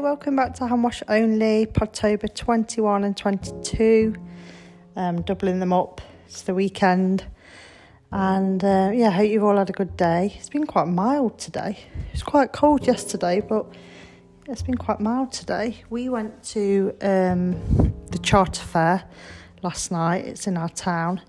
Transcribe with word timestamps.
Welcome 0.00 0.34
back 0.34 0.54
to 0.54 0.66
Hand 0.66 0.82
Wash 0.82 1.02
Only, 1.08 1.66
Podtober 1.66 2.34
21 2.34 3.04
and 3.04 3.14
22. 3.14 4.14
Um, 4.96 5.20
doubling 5.20 5.60
them 5.60 5.74
up. 5.74 6.00
It's 6.24 6.40
the 6.40 6.54
weekend. 6.54 7.26
And 8.10 8.64
uh, 8.64 8.92
yeah, 8.94 9.10
hope 9.10 9.28
you've 9.28 9.44
all 9.44 9.58
had 9.58 9.68
a 9.68 9.74
good 9.74 9.98
day. 9.98 10.34
It's 10.38 10.48
been 10.48 10.64
quite 10.64 10.88
mild 10.88 11.38
today. 11.38 11.78
It 12.06 12.12
was 12.12 12.22
quite 12.22 12.50
cold 12.50 12.86
yesterday, 12.86 13.42
but 13.42 13.66
it's 14.48 14.62
been 14.62 14.78
quite 14.78 15.00
mild 15.00 15.32
today. 15.32 15.84
We 15.90 16.08
went 16.08 16.42
to 16.44 16.96
um, 17.02 17.52
the 18.10 18.18
Charter 18.22 18.62
Fair 18.62 19.04
last 19.62 19.92
night. 19.92 20.24
It's 20.24 20.46
in 20.46 20.56
our 20.56 20.70
town. 20.70 21.20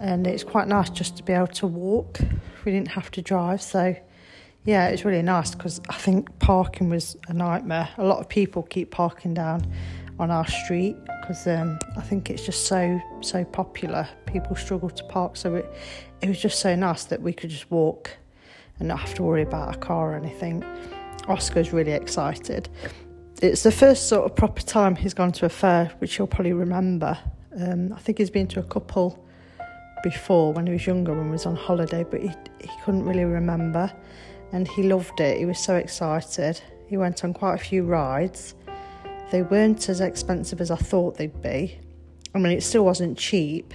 And 0.00 0.26
it's 0.26 0.42
quite 0.42 0.66
nice 0.66 0.90
just 0.90 1.16
to 1.18 1.22
be 1.22 1.32
able 1.32 1.46
to 1.46 1.68
walk. 1.68 2.18
We 2.64 2.72
didn't 2.72 2.88
have 2.88 3.12
to 3.12 3.22
drive, 3.22 3.62
so 3.62 3.94
yeah, 4.64 4.88
it's 4.88 5.04
really 5.04 5.22
nice 5.22 5.54
because 5.54 5.80
I 5.90 5.94
think 5.94 6.38
parking 6.38 6.88
was 6.88 7.16
a 7.28 7.34
nightmare. 7.34 7.88
A 7.98 8.04
lot 8.04 8.18
of 8.18 8.28
people 8.28 8.62
keep 8.62 8.90
parking 8.90 9.34
down 9.34 9.70
on 10.18 10.30
our 10.30 10.46
street 10.46 10.96
because 11.20 11.46
um, 11.46 11.78
I 11.96 12.00
think 12.00 12.30
it's 12.30 12.44
just 12.44 12.66
so 12.66 12.98
so 13.20 13.44
popular. 13.44 14.08
People 14.26 14.56
struggle 14.56 14.88
to 14.88 15.04
park, 15.04 15.36
so 15.36 15.56
it 15.56 15.70
it 16.22 16.28
was 16.28 16.40
just 16.40 16.60
so 16.60 16.74
nice 16.74 17.04
that 17.04 17.20
we 17.20 17.34
could 17.34 17.50
just 17.50 17.70
walk 17.70 18.10
and 18.78 18.88
not 18.88 19.00
have 19.00 19.14
to 19.14 19.22
worry 19.22 19.42
about 19.42 19.74
a 19.74 19.78
car 19.78 20.12
or 20.12 20.16
anything. 20.16 20.64
Oscar's 21.28 21.72
really 21.72 21.92
excited. 21.92 22.70
It's 23.42 23.62
the 23.62 23.72
first 23.72 24.08
sort 24.08 24.24
of 24.24 24.34
proper 24.34 24.62
time 24.62 24.96
he's 24.96 25.14
gone 25.14 25.32
to 25.32 25.46
a 25.46 25.50
fair, 25.50 25.92
which 25.98 26.16
he'll 26.16 26.26
probably 26.26 26.54
remember. 26.54 27.18
Um, 27.60 27.92
I 27.92 27.98
think 27.98 28.18
he's 28.18 28.30
been 28.30 28.46
to 28.48 28.60
a 28.60 28.64
couple 28.64 29.22
before 30.02 30.52
when 30.52 30.66
he 30.66 30.72
was 30.72 30.86
younger, 30.86 31.14
when 31.14 31.26
he 31.26 31.30
was 31.32 31.44
on 31.44 31.54
holiday, 31.54 32.02
but 32.02 32.22
he 32.22 32.30
he 32.60 32.70
couldn't 32.82 33.04
really 33.04 33.24
remember 33.26 33.92
and 34.54 34.68
he 34.68 34.84
loved 34.84 35.20
it. 35.20 35.38
He 35.38 35.46
was 35.46 35.58
so 35.58 35.74
excited. 35.74 36.60
He 36.86 36.96
went 36.96 37.24
on 37.24 37.34
quite 37.34 37.54
a 37.54 37.58
few 37.58 37.82
rides. 37.82 38.54
They 39.32 39.42
weren't 39.42 39.88
as 39.88 40.00
expensive 40.00 40.60
as 40.60 40.70
I 40.70 40.76
thought 40.76 41.16
they'd 41.16 41.42
be. 41.42 41.76
I 42.36 42.38
mean, 42.38 42.56
it 42.56 42.62
still 42.62 42.84
wasn't 42.84 43.18
cheap, 43.18 43.74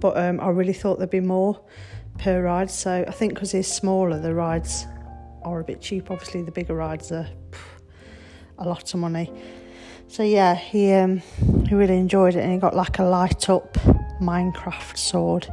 but 0.00 0.16
um, 0.16 0.40
I 0.40 0.48
really 0.48 0.72
thought 0.72 0.96
there'd 0.96 1.10
be 1.10 1.20
more 1.20 1.60
per 2.18 2.42
ride. 2.42 2.70
So 2.70 3.04
I 3.06 3.10
think 3.10 3.34
because 3.34 3.52
he's 3.52 3.70
smaller, 3.70 4.18
the 4.18 4.34
rides 4.34 4.86
are 5.42 5.60
a 5.60 5.64
bit 5.64 5.82
cheap. 5.82 6.10
Obviously, 6.10 6.40
the 6.40 6.50
bigger 6.50 6.74
rides 6.74 7.12
are 7.12 7.28
pff, 7.50 7.58
a 8.58 8.66
lot 8.66 8.94
of 8.94 9.00
money. 9.00 9.30
So 10.08 10.22
yeah, 10.22 10.54
he 10.54 10.90
um, 10.94 11.18
he 11.68 11.74
really 11.74 11.98
enjoyed 11.98 12.34
it, 12.34 12.40
and 12.40 12.50
he 12.50 12.58
got 12.58 12.74
like 12.74 12.98
a 12.98 13.04
light 13.04 13.50
up 13.50 13.74
Minecraft 14.22 14.96
sword 14.96 15.52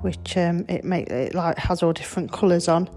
which 0.00 0.36
um, 0.36 0.64
it 0.68 0.84
make 0.84 1.08
it 1.08 1.34
like 1.34 1.58
has 1.58 1.82
all 1.82 1.92
different 1.92 2.30
colours 2.32 2.68
on 2.68 2.88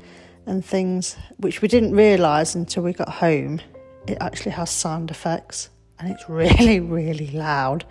and 0.46 0.64
things, 0.66 1.16
which 1.38 1.62
we 1.62 1.68
didn't 1.68 1.96
realise 1.96 2.56
until 2.56 2.84
we 2.84 2.94
got 2.94 3.10
home. 3.10 3.62
It 4.08 4.18
actually 4.20 4.52
has 4.52 4.70
sound 4.70 5.12
effects 5.12 5.70
and 6.00 6.12
it's 6.12 6.28
really 6.28 6.80
really 6.98 7.28
loud. 7.28 7.86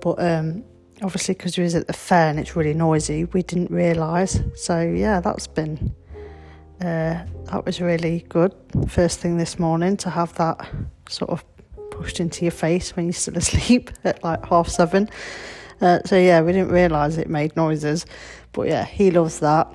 But 0.00 0.22
um, 0.22 0.64
obviously, 1.02 1.34
because 1.34 1.56
we 1.56 1.64
was 1.64 1.74
at 1.74 1.86
the 1.86 1.92
fair 1.92 2.30
and 2.30 2.38
it's 2.38 2.56
really 2.56 2.74
noisy, 2.74 3.24
we 3.26 3.42
didn't 3.42 3.70
realise. 3.70 4.40
So 4.54 4.80
yeah, 4.80 5.20
that's 5.20 5.46
been 5.46 5.94
uh, 6.80 7.24
that 7.44 7.64
was 7.64 7.80
really 7.80 8.24
good. 8.28 8.54
First 8.88 9.20
thing 9.20 9.36
this 9.36 9.58
morning 9.58 9.96
to 9.98 10.10
have 10.10 10.34
that 10.34 10.68
sort 11.08 11.30
of 11.30 11.44
pushed 11.90 12.20
into 12.20 12.44
your 12.44 12.52
face 12.52 12.96
when 12.96 13.06
you're 13.06 13.12
still 13.12 13.36
asleep 13.38 13.90
at 14.04 14.22
like 14.24 14.44
half 14.46 14.68
seven. 14.68 15.08
Uh, 15.80 16.00
so 16.04 16.16
yeah, 16.16 16.40
we 16.40 16.52
didn't 16.52 16.70
realise 16.70 17.16
it 17.16 17.28
made 17.28 17.54
noises, 17.56 18.06
but 18.52 18.68
yeah, 18.68 18.84
he 18.84 19.10
loves 19.10 19.40
that. 19.40 19.68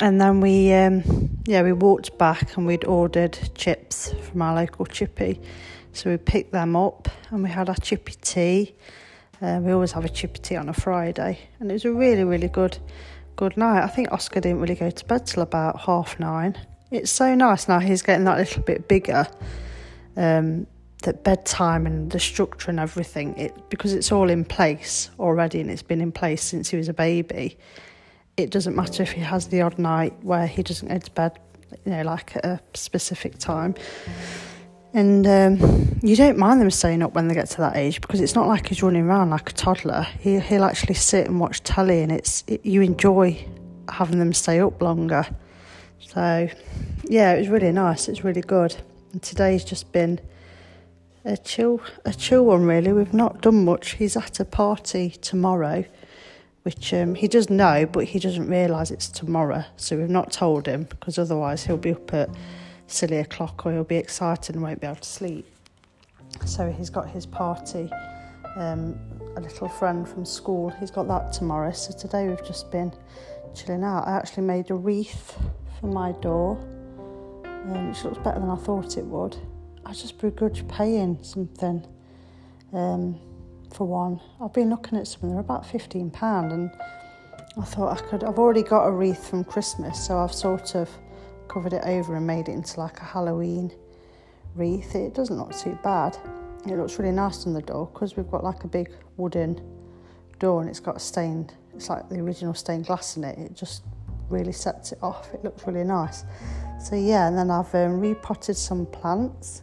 And 0.00 0.20
then 0.20 0.40
we, 0.40 0.72
um, 0.72 1.02
yeah, 1.44 1.62
we 1.62 1.72
walked 1.72 2.16
back 2.18 2.56
and 2.56 2.66
we'd 2.66 2.84
ordered 2.84 3.38
chips 3.54 4.12
from 4.22 4.42
our 4.42 4.54
local 4.54 4.86
chippy, 4.86 5.40
so 5.92 6.10
we 6.10 6.16
picked 6.16 6.52
them 6.52 6.76
up 6.76 7.08
and 7.30 7.42
we 7.42 7.48
had 7.48 7.68
our 7.68 7.76
chippy 7.76 8.14
tea. 8.20 8.74
Uh, 9.40 9.60
we 9.62 9.72
always 9.72 9.92
have 9.92 10.04
a 10.04 10.08
chippy 10.08 10.38
tea 10.40 10.56
on 10.56 10.68
a 10.68 10.72
Friday, 10.72 11.38
and 11.60 11.70
it 11.70 11.74
was 11.74 11.84
a 11.84 11.92
really, 11.92 12.24
really 12.24 12.48
good, 12.48 12.78
good 13.36 13.56
night. 13.56 13.82
I 13.82 13.88
think 13.88 14.12
Oscar 14.12 14.40
didn't 14.40 14.60
really 14.60 14.74
go 14.74 14.90
to 14.90 15.04
bed 15.04 15.26
till 15.26 15.42
about 15.42 15.80
half 15.80 16.18
nine. 16.18 16.56
It's 16.90 17.10
so 17.10 17.34
nice 17.34 17.68
now. 17.68 17.78
He's 17.78 18.02
getting 18.02 18.24
that 18.24 18.38
little 18.38 18.62
bit 18.62 18.88
bigger. 18.88 19.26
Um, 20.16 20.66
that 21.02 21.22
bedtime 21.22 21.86
and 21.86 22.10
the 22.10 22.18
structure 22.18 22.70
and 22.70 22.80
everything, 22.80 23.36
it 23.36 23.70
because 23.70 23.92
it's 23.92 24.10
all 24.10 24.28
in 24.28 24.44
place 24.44 25.10
already 25.18 25.60
and 25.60 25.70
it's 25.70 25.82
been 25.82 26.00
in 26.00 26.10
place 26.10 26.42
since 26.42 26.68
he 26.68 26.76
was 26.76 26.88
a 26.88 26.94
baby. 26.94 27.56
It 28.38 28.50
doesn't 28.50 28.76
matter 28.76 29.02
if 29.02 29.12
he 29.12 29.20
has 29.20 29.48
the 29.48 29.62
odd 29.62 29.78
night 29.78 30.14
where 30.22 30.46
he 30.46 30.62
doesn't 30.62 30.86
go 30.86 30.98
to 30.98 31.10
bed, 31.10 31.38
you 31.84 31.90
know, 31.90 32.02
like 32.02 32.36
at 32.36 32.44
a 32.44 32.60
specific 32.72 33.38
time. 33.38 33.74
And 34.94 35.26
um, 35.26 35.98
you 36.02 36.14
don't 36.14 36.38
mind 36.38 36.60
them 36.60 36.70
staying 36.70 37.02
up 37.02 37.14
when 37.14 37.26
they 37.26 37.34
get 37.34 37.50
to 37.50 37.56
that 37.58 37.76
age 37.76 38.00
because 38.00 38.20
it's 38.20 38.36
not 38.36 38.46
like 38.46 38.68
he's 38.68 38.82
running 38.82 39.02
around 39.02 39.30
like 39.30 39.50
a 39.50 39.52
toddler. 39.52 40.02
He, 40.20 40.38
he'll 40.38 40.64
actually 40.64 40.94
sit 40.94 41.26
and 41.26 41.40
watch 41.40 41.62
telly, 41.62 42.00
and 42.00 42.12
it's 42.12 42.44
it, 42.46 42.64
you 42.64 42.80
enjoy 42.80 43.44
having 43.88 44.20
them 44.20 44.32
stay 44.32 44.60
up 44.60 44.80
longer. 44.80 45.26
So, 45.98 46.48
yeah, 47.04 47.34
it 47.34 47.40
was 47.40 47.48
really 47.48 47.72
nice. 47.72 48.08
It's 48.08 48.22
really 48.22 48.40
good. 48.40 48.76
And 49.12 49.22
today's 49.22 49.64
just 49.64 49.90
been 49.92 50.20
a 51.24 51.36
chill 51.36 51.82
a 52.04 52.14
chill 52.14 52.46
one 52.46 52.64
really. 52.64 52.92
We've 52.92 53.12
not 53.12 53.42
done 53.42 53.64
much. 53.64 53.94
He's 53.96 54.16
at 54.16 54.40
a 54.40 54.44
party 54.44 55.10
tomorrow, 55.10 55.84
which 56.68 56.92
um, 56.92 57.14
he 57.14 57.26
does 57.26 57.48
know, 57.48 57.86
but 57.86 58.04
he 58.04 58.18
doesn't 58.18 58.46
realise 58.46 58.90
it's 58.90 59.08
tomorrow. 59.08 59.64
So 59.76 59.96
we've 59.96 60.10
not 60.10 60.30
told 60.30 60.66
him 60.66 60.82
because 60.82 61.18
otherwise 61.18 61.64
he'll 61.64 61.78
be 61.78 61.92
up 61.92 62.12
at 62.12 62.28
silly 62.86 63.16
o'clock 63.16 63.64
or 63.64 63.72
he'll 63.72 63.84
be 63.84 63.96
excited 63.96 64.54
and 64.54 64.62
won't 64.62 64.78
be 64.78 64.86
able 64.86 64.96
to 64.96 65.08
sleep. 65.08 65.46
So 66.44 66.70
he's 66.70 66.90
got 66.90 67.08
his 67.08 67.24
party. 67.24 67.88
Um, 68.56 69.00
a 69.36 69.40
little 69.40 69.66
friend 69.66 70.06
from 70.06 70.26
school. 70.26 70.68
He's 70.78 70.90
got 70.90 71.08
that 71.08 71.32
tomorrow. 71.32 71.72
So 71.72 71.96
today 71.96 72.28
we've 72.28 72.44
just 72.44 72.70
been 72.70 72.92
chilling 73.54 73.82
out. 73.82 74.06
I 74.06 74.18
actually 74.18 74.42
made 74.42 74.70
a 74.70 74.74
wreath 74.74 75.38
for 75.80 75.86
my 75.86 76.12
door, 76.20 76.58
um, 77.46 77.88
which 77.88 78.04
looks 78.04 78.18
better 78.18 78.40
than 78.40 78.50
I 78.50 78.56
thought 78.56 78.98
it 78.98 79.06
would. 79.06 79.38
I 79.86 79.94
just 79.94 80.18
begrudge 80.18 80.68
paying 80.68 81.18
something 81.22 81.86
um, 82.74 83.18
for 83.72 83.86
one. 83.86 84.20
I've 84.40 84.52
been 84.52 84.70
looking 84.70 84.98
at 84.98 85.06
some, 85.06 85.30
they're 85.30 85.40
about 85.40 85.64
£15 85.64 86.52
and 86.52 86.70
I 87.56 87.64
thought 87.64 87.98
I 87.98 88.00
could, 88.08 88.24
I've 88.24 88.38
already 88.38 88.62
got 88.62 88.86
a 88.86 88.90
wreath 88.90 89.28
from 89.28 89.44
Christmas, 89.44 90.06
so 90.06 90.18
I've 90.18 90.32
sort 90.32 90.74
of 90.74 90.88
covered 91.48 91.72
it 91.72 91.82
over 91.84 92.16
and 92.16 92.26
made 92.26 92.48
it 92.48 92.52
into 92.52 92.78
like 92.78 93.00
a 93.00 93.04
Halloween 93.04 93.72
wreath. 94.54 94.94
It 94.94 95.14
doesn't 95.14 95.36
look 95.36 95.56
too 95.56 95.78
bad. 95.82 96.16
It 96.66 96.76
looks 96.76 96.98
really 96.98 97.12
nice 97.12 97.46
on 97.46 97.54
the 97.54 97.62
door 97.62 97.88
because 97.92 98.16
we've 98.16 98.30
got 98.30 98.44
like 98.44 98.64
a 98.64 98.68
big 98.68 98.90
wooden 99.16 99.60
door 100.38 100.60
and 100.60 100.70
it's 100.70 100.80
got 100.80 100.96
a 100.96 101.00
stained, 101.00 101.54
it's 101.74 101.88
like 101.88 102.08
the 102.08 102.20
original 102.20 102.54
stained 102.54 102.86
glass 102.86 103.16
in 103.16 103.24
it. 103.24 103.38
It 103.38 103.54
just 103.54 103.82
really 104.28 104.52
sets 104.52 104.92
it 104.92 104.98
off. 105.02 105.32
It 105.34 105.42
looks 105.42 105.66
really 105.66 105.84
nice. 105.84 106.24
So 106.80 106.94
yeah, 106.94 107.28
and 107.28 107.36
then 107.36 107.50
I've 107.50 107.74
um, 107.74 107.98
repotted 108.00 108.56
some 108.56 108.86
plants 108.86 109.62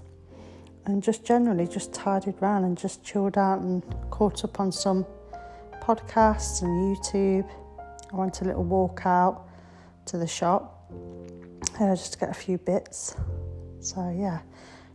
and 0.85 1.01
just 1.01 1.25
generally 1.25 1.67
just 1.67 1.93
tidied 1.93 2.35
around 2.41 2.63
and 2.63 2.77
just 2.77 3.03
chilled 3.03 3.37
out 3.37 3.59
and 3.61 3.83
caught 4.11 4.43
up 4.43 4.59
on 4.59 4.71
some 4.71 5.05
podcasts 5.81 6.61
and 6.61 6.95
YouTube. 6.95 7.49
I 8.11 8.15
went 8.15 8.41
a 8.41 8.45
little 8.45 8.63
walk 8.63 9.01
out 9.05 9.47
to 10.05 10.17
the 10.17 10.27
shop 10.27 10.91
uh, 11.79 11.95
just 11.95 12.13
to 12.13 12.19
get 12.19 12.29
a 12.29 12.33
few 12.33 12.57
bits. 12.57 13.15
So 13.79 14.15
yeah, 14.15 14.41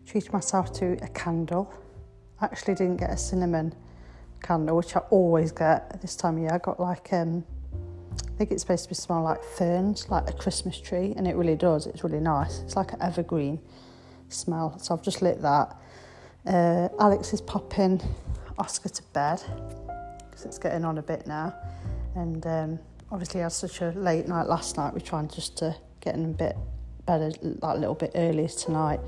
treated 0.07 0.33
myself 0.33 0.73
to 0.75 0.93
a 1.03 1.09
candle. 1.09 1.73
I 2.41 2.47
actually 2.47 2.75
didn't 2.75 2.99
get 2.99 3.11
a 3.11 3.17
cinnamon 3.17 3.75
candle, 4.43 4.77
which 4.77 4.97
I 4.97 5.01
always 5.11 5.53
get 5.53 6.01
this 6.01 6.17
time 6.17 6.37
of 6.37 6.43
year. 6.43 6.53
I 6.53 6.59
got 6.59 6.81
like 6.81 7.13
um, 7.13 7.45
I 8.13 8.37
think 8.39 8.53
it's 8.53 8.63
supposed 8.63 8.85
to 8.85 8.89
be 8.89 8.95
smell 8.95 9.23
like 9.23 9.43
ferns, 9.43 10.09
like 10.09 10.31
a 10.31 10.33
Christmas 10.33 10.81
tree, 10.81 11.13
and 11.17 11.29
it 11.29 11.37
really 11.37 11.57
does. 11.57 11.87
It's 11.87 12.03
really 12.03 12.21
nice. 12.21 12.61
It's 12.61 12.77
like 12.77 12.93
an 12.93 13.03
evergreen 13.03 13.61
smell. 14.33 14.79
So 14.79 14.95
I've 14.95 15.03
just 15.03 15.23
lit 15.23 15.43
that. 15.43 15.77
Uh, 16.47 16.89
Alex 16.99 17.33
is 17.33 17.41
popping 17.41 18.01
Oscar 18.59 18.89
to 18.89 19.03
bed 19.13 19.43
because 20.31 20.45
it's 20.45 20.59
getting 20.59 20.85
on 20.85 20.99
a 20.99 21.03
bit 21.03 21.27
now. 21.27 21.55
And 22.15 22.47
um, 22.47 22.79
obviously, 23.11 23.41
I 23.41 23.45
had 23.45 23.53
such 23.53 23.81
a 23.83 23.91
late 23.91 24.27
night 24.27 24.47
last 24.47 24.77
night. 24.77 24.93
We're 24.93 25.01
trying 25.01 25.29
just 25.29 25.57
to 25.59 25.77
get 26.01 26.15
in 26.15 26.25
a 26.25 26.29
bit 26.29 26.57
better, 27.07 27.31
like 27.43 27.77
a 27.77 27.79
little 27.79 27.95
bit 27.95 28.13
earlier 28.15 28.49
tonight, 28.49 29.01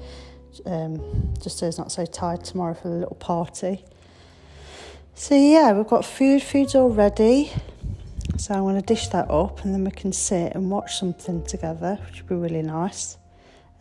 um, 0.67 1.35
just 1.43 1.59
so 1.59 1.67
he's 1.67 1.79
not 1.79 1.91
so 1.91 2.05
tired 2.05 2.45
tomorrow 2.45 2.75
for 2.75 2.89
the 2.89 2.97
little 2.97 3.17
party. 3.17 3.85
So 5.15 5.35
yeah, 5.35 5.73
we've 5.73 5.87
got 5.87 6.05
food. 6.05 6.43
Food's 6.43 6.75
all 6.75 6.91
ready. 6.91 7.51
So 8.37 8.55
I'm 8.55 8.63
going 8.63 8.77
to 8.77 8.83
dish 8.83 9.09
that 9.09 9.31
up, 9.31 9.65
and 9.65 9.75
then 9.75 9.85
we 9.85 9.91
can 9.91 10.13
sit 10.13 10.55
and 10.55 10.71
watch 10.71 10.99
something 10.99 11.45
together, 11.45 11.99
which 12.07 12.23
would 12.23 12.29
be 12.29 12.35
really 12.35 12.63
nice 12.63 13.19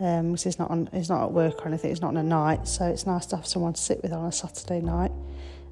um, 0.02 0.32
because 0.32 0.44
he's 0.44 0.60
not 0.60 0.72
on, 0.72 0.90
he's 0.92 1.10
not 1.10 1.24
at 1.24 1.32
work 1.32 1.64
or 1.64 1.68
anything. 1.68 1.92
He's 1.92 2.02
not 2.02 2.10
on 2.10 2.18
a 2.18 2.24
night, 2.24 2.68
so 2.68 2.86
it's 2.86 3.06
nice 3.06 3.28
to 3.28 3.36
have 3.38 3.46
someone 3.46 3.74
to 3.74 3.82
sit 3.82 4.02
with 4.02 4.12
on 4.12 4.26
a 4.26 4.32
Saturday 4.32 4.82
night 4.82 5.12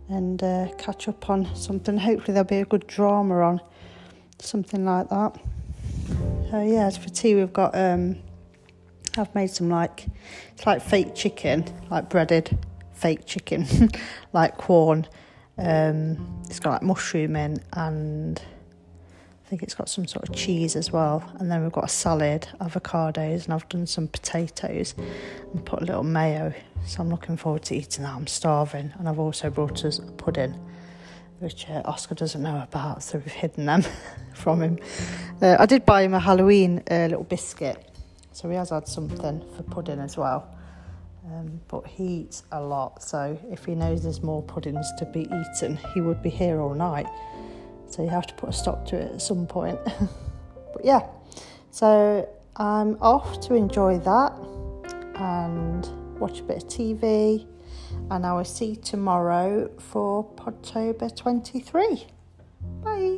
and 0.07 0.41
uh, 0.43 0.69
catch 0.77 1.07
up 1.07 1.29
on 1.29 1.53
something. 1.55 1.97
Hopefully, 1.97 2.33
there'll 2.33 2.47
be 2.47 2.57
a 2.57 2.65
good 2.65 2.85
drama 2.85 3.41
on 3.41 3.61
something 4.37 4.85
like 4.85 5.09
that. 5.09 5.39
So 6.51 6.61
yeah, 6.61 6.85
as 6.85 6.97
for 6.97 7.09
tea, 7.09 7.35
we've 7.35 7.51
got 7.51 7.75
um, 7.75 8.17
I've 9.17 9.33
made 9.33 9.49
some 9.49 9.69
like 9.69 10.05
it's 10.53 10.65
like 10.65 10.81
fake 10.81 11.15
chicken, 11.15 11.65
like 11.89 12.09
breaded 12.09 12.57
fake 12.93 13.25
chicken, 13.25 13.65
like 14.33 14.57
Quorn. 14.57 15.07
Um, 15.57 16.43
it's 16.45 16.59
got 16.59 16.71
like 16.71 16.83
mushroom 16.83 17.35
in 17.35 17.61
and 17.73 18.41
I 19.49 19.53
think 19.57 19.63
it's 19.63 19.73
got 19.73 19.89
some 19.89 20.05
sort 20.05 20.29
of 20.29 20.35
cheese 20.35 20.75
as 20.75 20.91
well. 20.91 21.27
And 21.39 21.49
then 21.49 21.63
we've 21.63 21.71
got 21.71 21.85
a 21.85 21.89
salad, 21.89 22.47
avocados, 22.61 23.45
and 23.45 23.53
I've 23.55 23.67
done 23.67 23.87
some 23.87 24.07
potatoes 24.07 24.93
and 25.51 25.65
put 25.65 25.81
a 25.81 25.85
little 25.85 26.03
mayo. 26.03 26.53
So 26.85 27.01
I'm 27.01 27.09
looking 27.09 27.35
forward 27.35 27.63
to 27.63 27.75
eating 27.75 28.03
that. 28.03 28.13
I'm 28.13 28.27
starving. 28.27 28.93
And 28.99 29.09
I've 29.09 29.17
also 29.17 29.49
brought 29.49 29.83
us 29.85 29.97
a 29.97 30.03
pudding, 30.03 30.53
which 31.39 31.67
uh, 31.67 31.81
Oscar 31.85 32.13
doesn't 32.13 32.43
know 32.43 32.61
about, 32.61 33.01
so 33.01 33.17
we've 33.17 33.25
hidden 33.25 33.65
them 33.65 33.83
from 34.35 34.61
him. 34.61 34.77
Uh, 35.41 35.55
I 35.57 35.65
did 35.65 35.83
buy 35.83 36.03
him 36.03 36.13
a 36.13 36.19
Halloween 36.19 36.83
uh, 36.91 37.07
little 37.07 37.23
biscuit, 37.23 37.89
so 38.31 38.49
he 38.51 38.55
has 38.55 38.69
had 38.69 38.87
something 38.87 39.43
for 39.57 39.63
pudding 39.63 39.97
as 39.97 40.15
well. 40.15 40.47
Um, 41.25 41.59
but 41.67 41.87
he 41.87 42.03
eats 42.03 42.43
a 42.51 42.61
lot, 42.61 43.01
so 43.01 43.39
if 43.51 43.65
he 43.65 43.73
knows 43.73 44.03
there's 44.03 44.21
more 44.21 44.43
puddings 44.43 44.85
to 44.99 45.05
be 45.05 45.21
eaten, 45.21 45.79
he 45.95 46.01
would 46.01 46.21
be 46.21 46.29
here 46.29 46.61
all 46.61 46.75
night. 46.75 47.07
So 47.89 48.03
you 48.03 48.09
have 48.09 48.27
to 48.27 48.33
put 48.35 48.49
a 48.49 48.53
stop 48.53 48.85
to 48.87 48.97
it 48.97 49.13
at 49.13 49.21
some 49.21 49.47
point. 49.47 49.79
but 50.73 50.85
yeah, 50.85 51.07
so 51.71 52.27
I'm 52.55 52.97
off 53.01 53.39
to 53.41 53.55
enjoy 53.55 53.99
that 53.99 54.33
and 55.15 56.19
watch 56.19 56.39
a 56.39 56.43
bit 56.43 56.63
of 56.63 56.69
TV. 56.69 57.47
And 58.11 58.25
I 58.25 58.33
will 58.33 58.45
see 58.45 58.71
you 58.71 58.75
tomorrow 58.75 59.69
for 59.79 60.23
Podtober 60.35 61.15
23. 61.15 62.05
Bye. 62.83 63.08